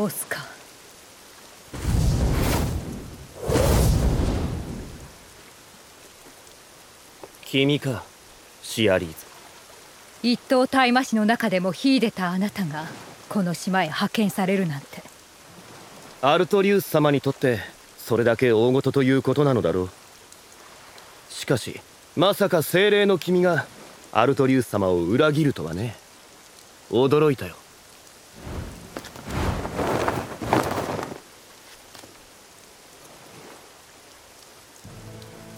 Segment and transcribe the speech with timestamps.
[0.00, 0.38] オスカ
[7.44, 8.04] 君か
[8.62, 9.16] シアリーズ。
[10.22, 12.84] 一等大魔師の中でも秀でたあなたが
[13.28, 15.02] この島へ派遣されるなんて。
[16.22, 17.58] アルトリウス様にとって
[17.96, 19.90] それだけ大事ということなのだろう。
[21.28, 21.80] しかし
[22.14, 23.66] まさか精霊の君が
[24.12, 25.96] アルトリウス様を裏切るとはね。
[26.88, 27.56] 驚いたよ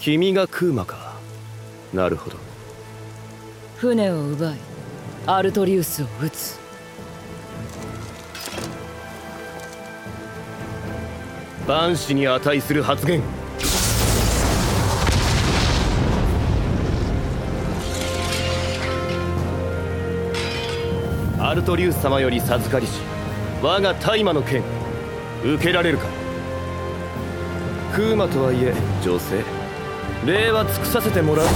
[0.01, 1.13] 君がクーマか？
[1.93, 2.39] なるほど。
[3.77, 4.57] 船を奪い
[5.27, 6.59] アルトリウスを撃つ。
[11.69, 13.23] 万死に値する発言。
[21.39, 23.01] アルトリウス様より授かりし
[23.61, 24.63] 我が大魔の剣
[25.45, 26.07] 受けられるか？
[27.95, 28.73] クーマとはいえ
[29.05, 29.45] 女性
[30.27, 31.47] 礼は尽くさせてもらう。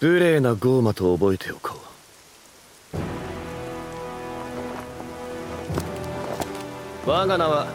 [0.00, 1.78] 無礼なゴーマと覚えておこう。
[7.08, 7.66] 我が名は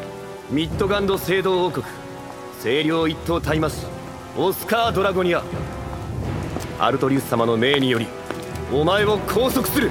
[0.50, 1.85] ミッドガンド聖堂王国
[2.63, 3.85] 清涼一等大魔師
[4.35, 5.44] オスカー・ドラゴニア。
[6.79, 8.07] アルトリウス様の命により
[8.71, 9.89] お前を拘束する。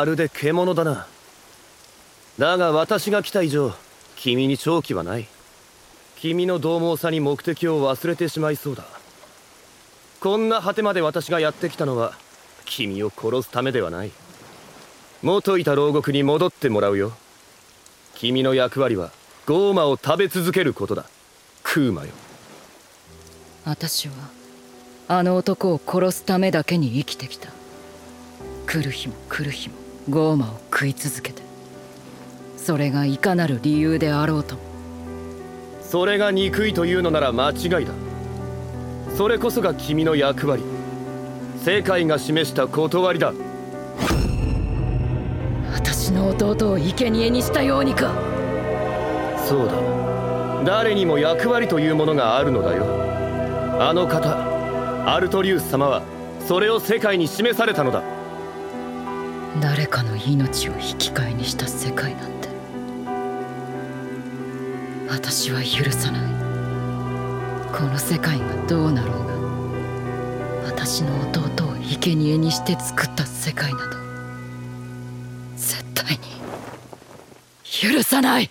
[0.00, 1.06] まるで獣だな。
[2.38, 3.74] だが私が来た以上
[4.16, 5.26] 君に長期はない。
[6.16, 8.84] 君の獰猛さに目的を忘れてしまいそうだ。
[10.20, 12.14] こんな果てまで私がやってきたのは
[12.64, 14.10] 君を殺すためではない。
[15.20, 17.12] 元いた牢獄に戻ってもらうよ。
[18.14, 19.10] 君の役割は
[19.44, 21.04] ゴーマを食べ続けることだ。
[21.62, 22.12] クーマよ。
[23.66, 24.14] 私は
[25.08, 27.50] あの男を殺すためだけに生きてきた。
[28.66, 29.79] 来る日も来る日も。
[30.08, 31.42] ゴーマを食い続けて。
[32.56, 34.56] それがいかなる理由であろうと。
[34.56, 34.60] も
[35.82, 37.92] それが憎いというのなら間違いだ。
[39.16, 40.62] それこそが君の役割。
[41.64, 43.32] 世界が示した断りだ。
[45.72, 48.12] 私の弟を生贄にしたようにか。
[49.46, 49.74] そうだ。
[50.64, 52.86] 誰にも役割というものがあるのだよ。
[53.80, 54.36] あの方
[55.06, 56.02] アルトリウス様は
[56.46, 58.19] それを世界に示されたのだ
[60.26, 62.48] 命を引き換えにした世界なんて。
[65.08, 66.30] 私は許さない。
[67.72, 69.32] この世界がどうなろうが
[70.66, 73.96] 私の弟を生贄にして作った世界など
[75.56, 76.20] 絶対に
[77.94, 78.50] 許さない。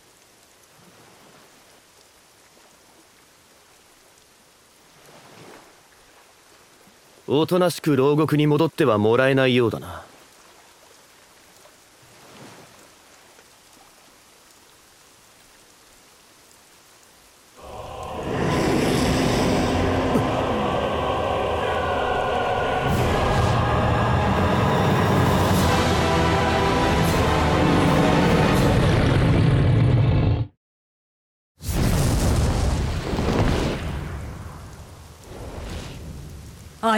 [7.28, 10.04] おとなしく牢獄に戻ってはもらえないようだな。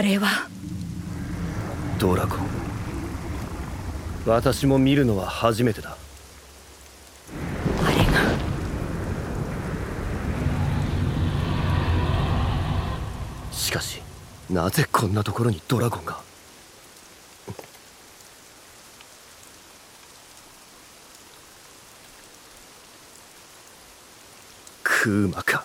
[0.02, 0.48] れは。
[1.98, 2.38] ドラゴン。
[4.26, 5.96] 私も見るのは初めてだ。
[7.84, 8.02] あれが。
[13.52, 14.00] しかし
[14.50, 16.20] なぜこんなところにドラゴンが？
[24.84, 25.64] クーマか。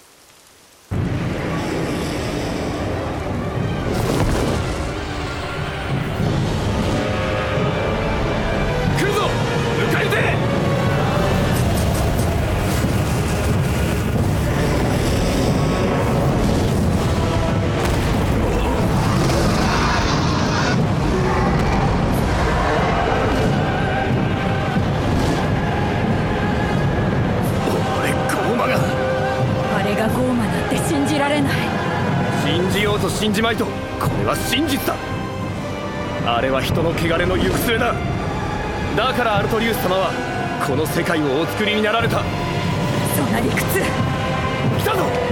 [33.38, 33.72] じまいとこ
[34.18, 34.96] れは真実だ。
[36.26, 37.94] あれは人の汚れの行く末だ。
[38.96, 40.10] だからアルトリウス様は
[40.66, 42.24] この世界をお作りになられた。
[43.16, 43.80] そんな理屈。
[44.80, 45.27] 来たぞ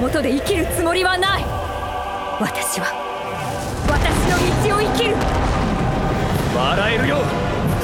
[0.00, 1.44] もとで生きるつもりはない。
[2.40, 2.86] 私は
[3.86, 4.00] 私
[4.30, 4.38] の
[4.70, 5.14] 道を生きる。
[6.56, 7.18] 笑えるよ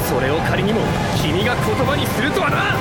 [0.09, 0.81] それを仮にも
[1.21, 2.75] 君が言葉にするとはな。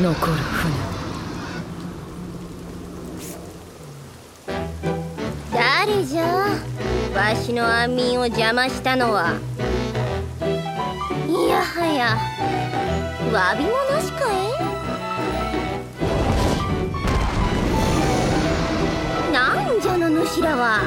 [0.00, 0.79] 残る船
[7.50, 9.32] わしの安眠を邪魔したのは
[11.26, 12.16] いやはや
[13.32, 14.34] 詫びもなしかい？
[19.32, 20.80] なんじゃの主らは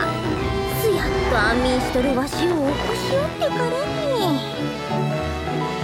[0.82, 3.64] すやっと安眠しとるわしを起こしよってから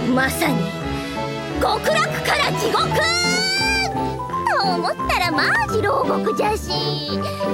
[0.06, 0.14] に。
[0.14, 0.56] まさに
[1.60, 3.29] 極楽から地獄！
[4.80, 6.70] 思ったらマジ牢獄じゃし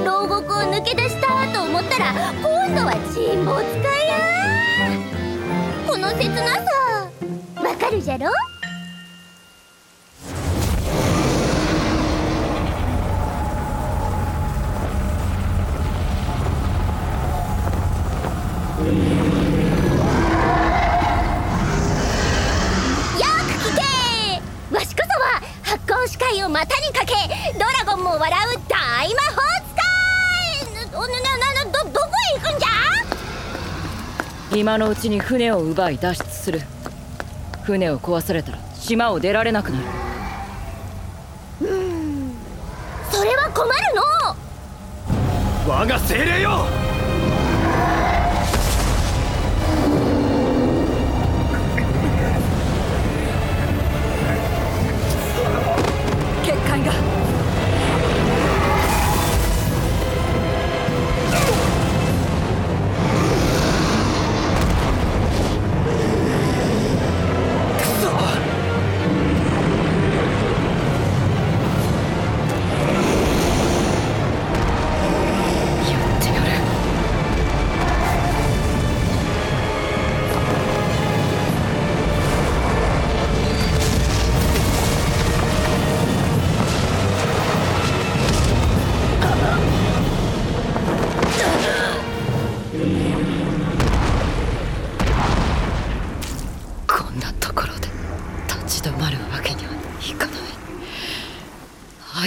[0.04, 4.14] 牢獄を抜け出したと思ったら今度は沈没かや。
[5.88, 7.11] この切なさ。
[7.68, 8.30] わかるじゃろ？
[34.66, 36.61] 今のうちに船を奪い脱出する。
[37.62, 40.05] 船を壊されたら島を出られなくなる。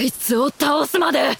[0.00, 1.36] あいつを倒すまで。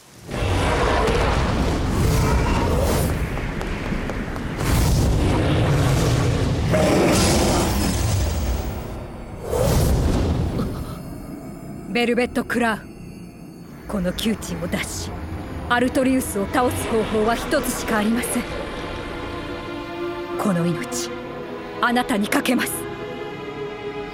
[11.88, 12.80] ベルベット・クラウ
[13.88, 15.10] この窮地を脱し
[15.70, 18.42] アルトリウスを倒す方法は一つしかありません。
[20.38, 21.08] この命
[21.80, 22.72] あなたにかけます。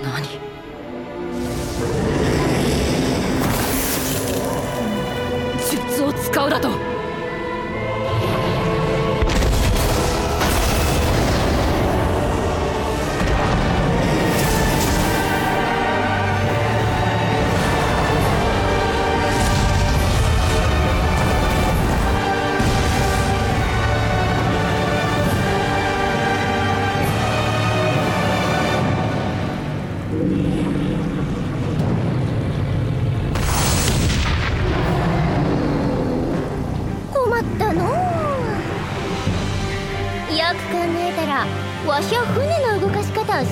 [0.05, 0.46] 何？
[6.47, 6.86] 顔だと。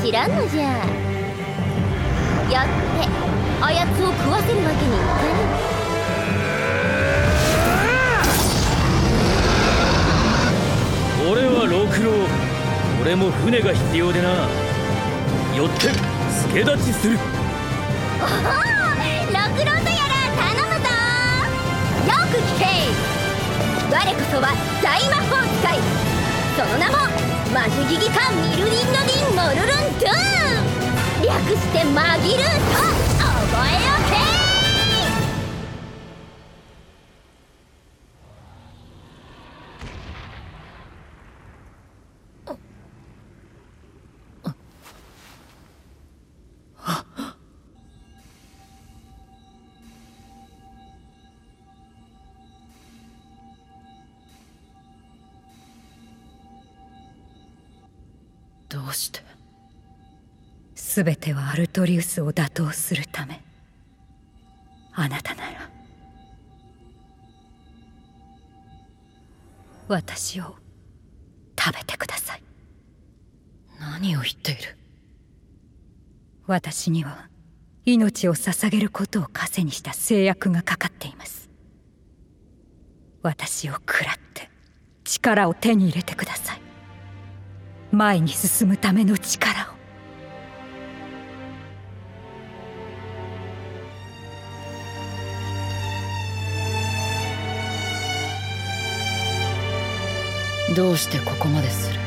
[0.04, 0.64] 知らんのじゃ。
[2.52, 2.70] やって
[3.62, 5.14] あやつを食わせるわけにいか
[11.24, 12.12] ぬ俺は六郎
[13.00, 14.28] 俺も船が必要でな。
[15.56, 15.88] よって
[16.50, 17.18] 助立ちする。
[18.20, 20.92] おお六郎とやら頼むぞ。
[22.12, 22.68] よく聞け。
[23.90, 25.80] 我こそは大魔法使い
[26.56, 26.94] その名も
[27.52, 30.14] マジギギカミルリンのリンモルルンドゥー
[30.62, 31.26] ン。
[31.26, 32.78] 略してマギルーと
[33.50, 34.13] 覚えようか。
[58.74, 59.20] どうして？
[60.74, 63.40] 全てはアルトリウスを打倒するため。
[64.92, 65.70] あなたなら。
[69.86, 70.56] 私を
[71.56, 72.42] 食べてください。
[73.78, 74.76] 何を言っている？
[76.48, 77.28] 私には
[77.84, 81.48] 命を捧げることを枷にした制約がかかっています。
[83.22, 84.50] 私を食らって
[85.04, 86.63] 力を手に入れてください
[87.94, 89.74] 前に進むための力を。
[100.74, 102.00] どうしてここまでする？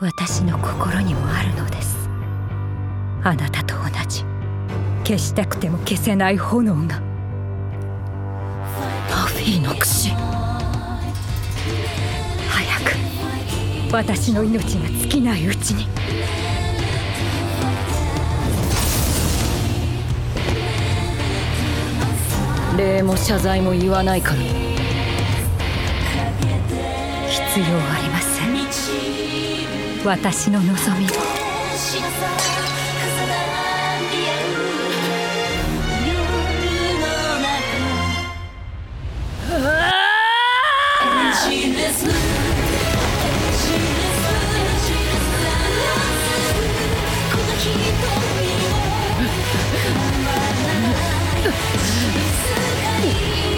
[0.00, 2.08] 私の心にもあるのです。
[3.22, 4.24] あなたと同じ。
[5.04, 7.02] 消したくても消せない炎が。
[9.10, 10.10] パフィーの櫛
[12.52, 12.92] 早く。
[13.92, 15.88] 私の命が尽きないうちに。
[22.76, 24.36] 礼も謝罪も言わないから。
[24.36, 24.50] 必
[27.60, 27.68] 要あ
[28.02, 28.32] りません。
[30.04, 31.08] 私の望みを。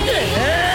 [0.06, 0.73] え ー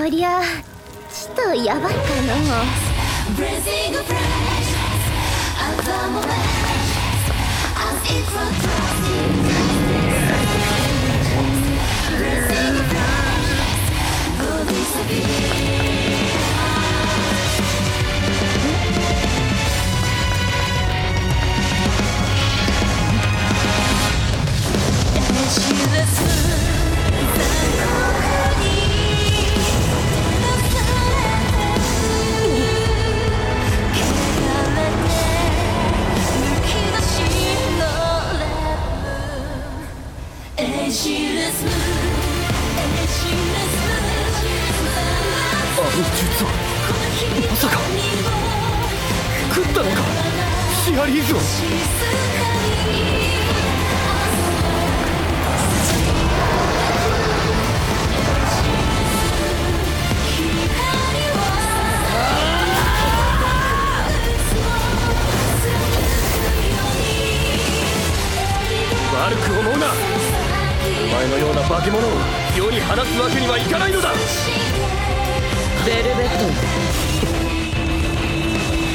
[0.00, 0.40] こりゃ
[1.12, 2.90] ちとやばいかの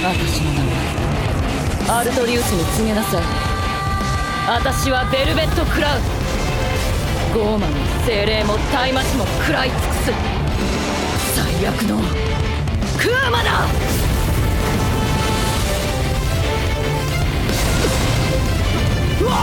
[0.05, 3.23] 私の名前アルトリウスに告げなさい。
[4.47, 6.03] 私はベルベット・クラウン。
[7.33, 7.73] ゴーマも
[8.05, 10.11] 精霊も大魔師も食らい尽くす
[11.33, 11.97] 最悪の。
[12.99, 13.65] クーマだ。
[19.21, 19.33] うわ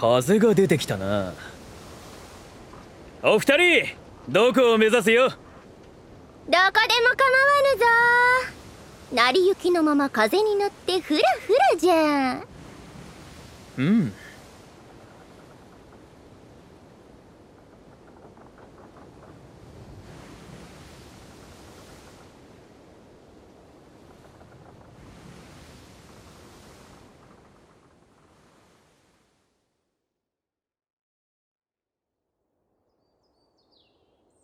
[0.00, 1.34] 風が出てきたな。
[3.22, 3.86] お二人
[4.30, 5.28] どこを目指すよ？
[5.28, 5.38] どこ
[6.48, 7.84] でも構わぬぞ。
[9.12, 12.42] 成り行きのまま風に乗ってフラフラじゃ
[13.76, 14.12] うん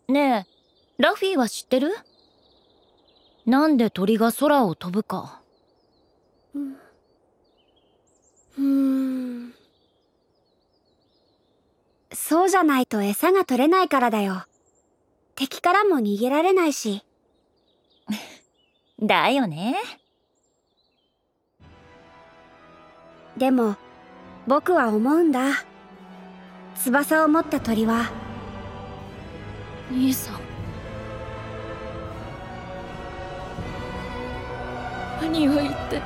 [0.07, 0.47] ね
[0.99, 1.93] えラフィーは知ってる？
[3.45, 5.41] なんで鳥が空を飛ぶか。
[6.55, 9.53] うーん。
[12.13, 14.45] そうじゃないと餌が取れないからだよ。
[15.35, 17.03] 敵からも逃げられないし。
[18.99, 19.75] だよね。
[23.35, 23.75] でも
[24.47, 25.65] 僕は思うんだ。
[26.75, 28.09] 翼を持った鳥は
[29.89, 30.39] 兄さん。
[35.21, 36.01] 何を言って。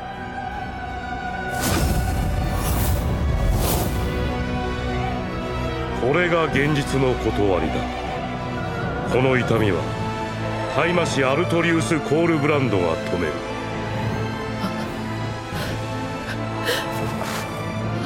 [6.00, 7.74] これが現実の断りだ。
[9.12, 9.82] この痛みは
[11.06, 13.34] 師アルトリウス・コールブランドが止める。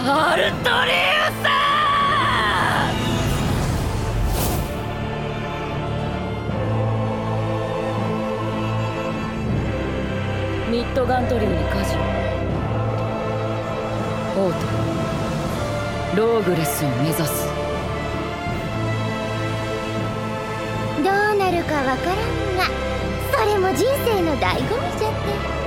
[0.08, 1.64] アルトリウス
[10.95, 11.97] ッドガントリーに舵。
[14.38, 14.53] をオー
[16.15, 17.47] トローグレスを目指す。
[21.03, 22.63] どうなるかわからんが
[23.29, 25.64] それも人生の醍醐味じゃって。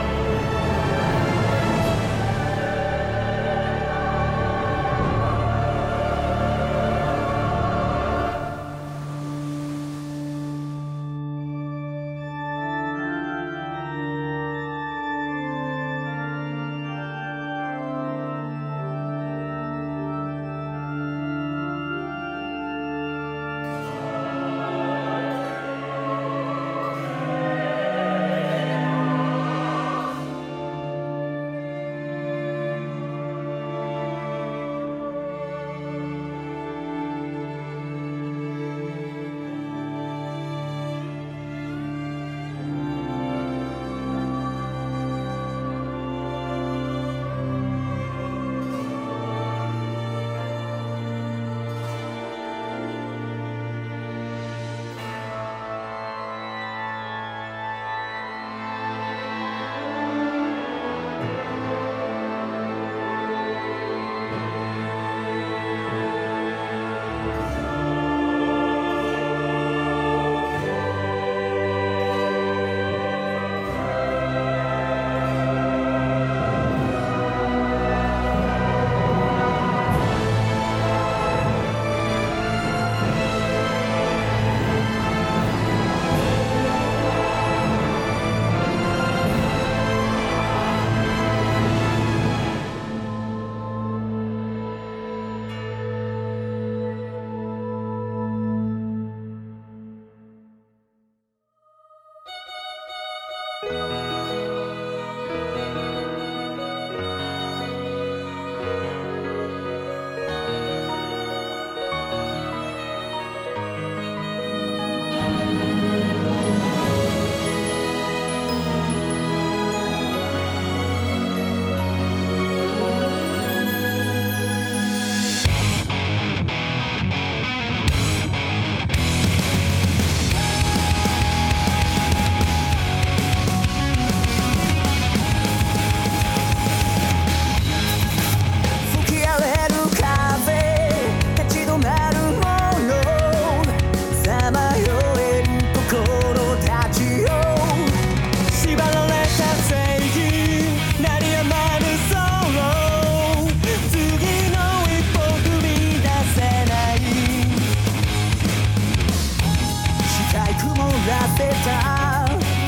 [161.37, 161.69] せた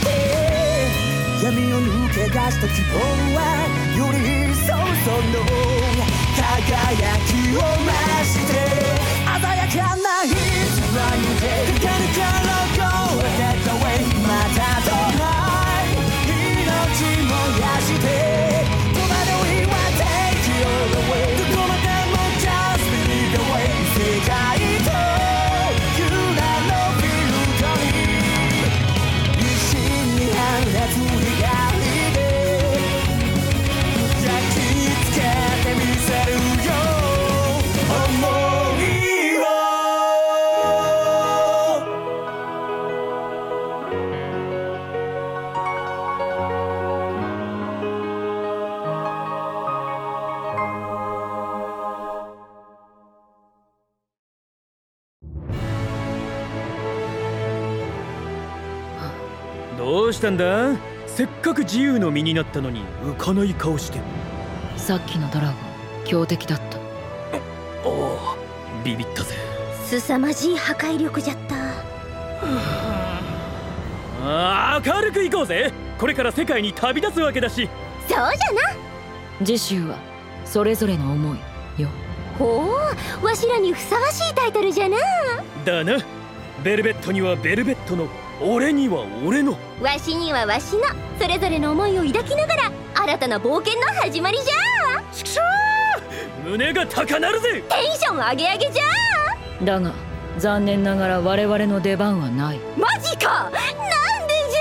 [0.00, 0.06] て
[1.44, 2.94] 闇を抜け出した希望
[3.34, 3.38] は
[3.96, 4.18] より
[4.50, 4.70] 一層
[5.04, 5.34] その
[6.36, 7.90] 輝きを増
[8.24, 8.50] して
[9.24, 10.30] 鮮やかな光
[11.20, 11.42] にて
[11.80, 12.51] かるから
[60.22, 60.76] したんだ。
[61.08, 63.98] せっかく自由の身になったのに浮かない顔して。
[64.76, 65.56] さっきのドラゴン
[66.04, 66.78] 強敵だった。
[67.84, 68.18] おお
[68.84, 69.34] ビビったぜ。
[69.84, 71.56] 凄まじい破壊力じゃった。
[74.24, 75.72] あー明るく行こうぜ。
[75.98, 77.68] これから世界に旅立つわけだし。
[78.06, 78.28] そうじゃな。
[79.44, 79.96] 次週は
[80.44, 81.88] それぞれの思いよ。
[82.38, 82.68] ほ
[83.22, 84.96] うわしらにふさわしいタイトルじゃな。
[85.64, 85.98] だな。
[86.62, 88.06] ベルベットにはベルベットの
[88.44, 89.56] 俺には俺の。
[89.80, 90.82] わしにはわしの。
[91.20, 95.02] それぞれの思いを抱きながら新たな冒険の始まりじゃ。
[95.12, 97.62] ちくしょー胸が高鳴るぜ！
[97.68, 99.64] テンション上げ上げじゃ。
[99.64, 99.92] だが
[100.38, 102.58] 残念ながら我々の出番はない。
[102.76, 103.44] マジか！
[103.44, 103.58] なんで
[104.50, 104.58] じ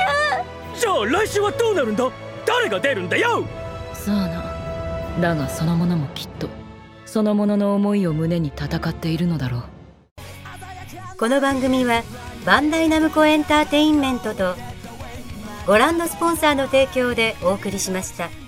[0.78, 0.80] ゃ。
[0.80, 2.12] じゃあ来週はどうなるんだ？
[2.46, 3.46] 誰が出るんだよ！
[3.94, 5.22] さあな。
[5.22, 6.48] だがその者もきっと
[7.06, 9.63] その者の思いを胸に戦っているのだろう。
[11.17, 12.04] この番組は
[12.45, 14.56] バンダイナムコエンターテインメントと
[15.67, 18.40] ご覧のスポンサーの提供でお送りしました。